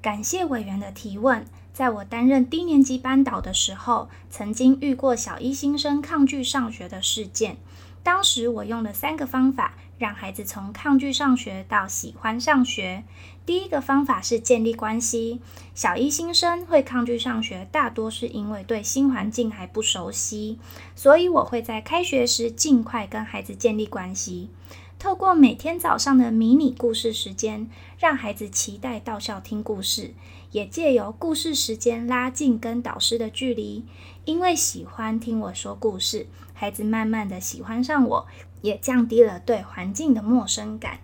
[0.00, 1.44] 感谢委员的提问。
[1.72, 7.56] 在我担任低年级班导的时候，曾经遇过小一新生抗拒上学的事件。
[8.02, 13.04] 当时我用了三个方法，让孩子从抗拒上学到喜欢上学。
[13.46, 15.40] 第一个方法是建立关系。
[15.74, 20.58] 小一新生会抗拒上学，大多是因为对新环境还不熟悉，
[20.96, 24.50] 所以我会在开学时尽快跟孩子建立关系。
[24.98, 27.70] 透过每天早上的迷你故事时间，
[28.00, 30.12] 让孩子期待到校听故事，
[30.50, 33.84] 也借由故事时间拉近跟导师的距离。
[34.24, 38.26] 因为喜欢听我说故事，孩子慢慢的喜欢上我，
[38.60, 40.98] 也降低了对环境的陌生感。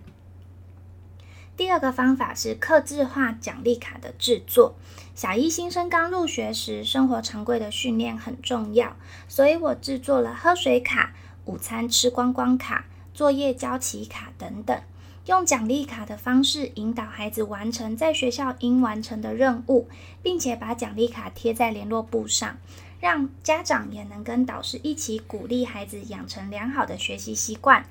[1.55, 4.75] 第二个方法是刻字化奖励卡的制作。
[5.15, 8.97] 小一新生刚入学时，生活常规的训练很重要，
[9.29, 12.87] 所以我制作了喝水卡、午餐吃光光卡。
[13.15, 14.77] 作业交齐卡等等，
[15.25, 19.87] 用奖励卡的方式引导孩子完成在学校应完成的任务，
[20.21, 22.57] 并且把奖励卡贴在联络簿上，
[22.99, 27.85] 让家长也能跟导师一起鼓励孩子养成良好的学习习惯。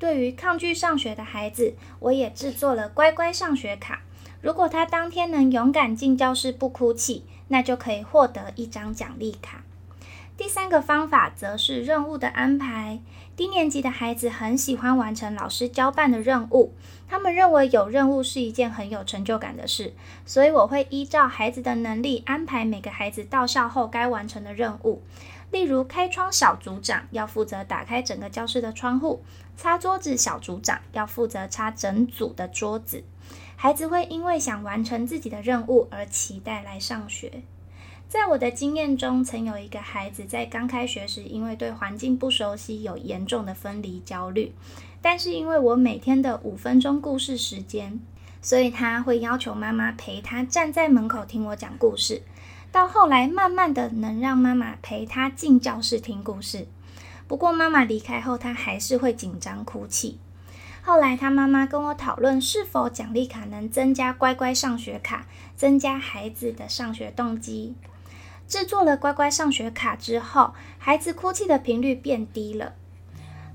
[0.00, 4.02] 对于抗拒上学的孩子，我也制作了乖乖上学卡。
[4.42, 9.62] 如果他当天能勇敢进教室不哭泣，那就可以获得一张奖励卡。
[10.36, 13.00] 第三个方法则是任务的安排。
[13.36, 16.72] 低年级的孩子很喜欢完成老师交办的任务，
[17.08, 19.92] 他们认为有任务是一件很有成就感的事，
[20.26, 25.02] 所以我会依照孩子的能力安排每个孩子到校后该完成的任务。
[25.52, 29.22] 例如，开窗小组长要负责打开整个教室的窗户，
[29.56, 33.04] 擦桌子小组长要负责擦整组的桌子。
[33.56, 37.42] 孩子会因为想完成自己的任务而期待来上学。
[38.08, 44.52] 在我的经验中，曾有一个孩子在刚开学时，因为对环境不熟悉，有严重的分离焦虑。
[45.02, 47.98] 但是因为我每天的五分钟故事时间，
[48.40, 52.22] 所以他会要求妈妈陪他站在门口听我讲故事。
[52.70, 56.66] 到后来，慢慢的能让妈妈陪他进教室听故事。
[57.26, 60.18] 不过妈妈离开后，他还是会紧张哭泣。
[60.82, 65.26] 后来他妈妈跟我讨论，是否奖励卡能增加乖乖上学卡，
[65.56, 67.74] 增加孩子的上学动机。
[68.46, 72.74] 制作了乖乖上学卡之后，孩子哭泣的频率变低了。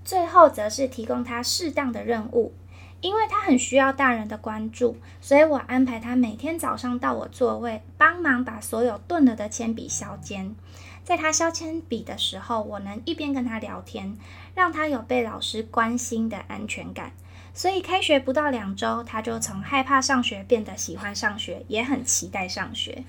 [0.03, 2.53] 最后则是提供他适当的任务，
[3.01, 10.55] 因为他很需要大人的关注，所以我安排他每天早上到我座位，帮忙把所有钝了的铅笔削尖。
[11.03, 14.17] 在他削铅笔的时候，我能一边跟他聊天，
[14.55, 17.11] 让他有被老师关心的安全感。
[17.53, 23.03] 所以开学不到两周，他就从害怕上学变得喜欢上学，也很期待上学。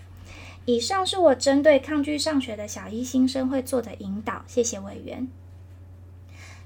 [0.67, 5.27] 以上是我针对抗拒上学的小一新生会做的引导，谢谢委员。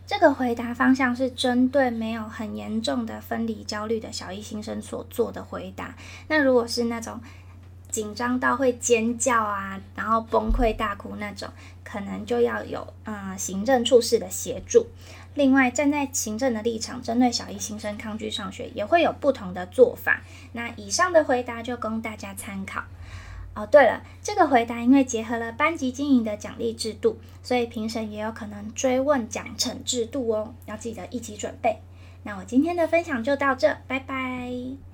[0.07, 5.97] 这个回答方向是针对没有很严重的分离焦虑的小一新生所做的回答。
[6.29, 7.19] 那如果是那种
[7.89, 11.49] 紧张到会尖叫啊，然后崩溃大哭那种，
[11.83, 14.89] 可能就要有嗯行政处事的协助。
[15.33, 20.21] 另外，站在行政的立场，针对小一新生抗拒上学，也会有不同的做法。
[20.53, 22.85] 那以上的回答就供大家参考。
[23.55, 31.79] 哦，对了，这个回答因为结合了班级经营的奖励制度，所以评审也有可能追问奖惩制度哦，要记得一起准备。
[32.25, 34.85] 那我今天的分享就到这，拜拜。